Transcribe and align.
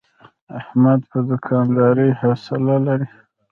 احمد 0.59 0.99
په 1.11 1.17
دوکاندارۍ 1.29 2.09
حوصله 2.19 2.75
لري. 2.87 3.07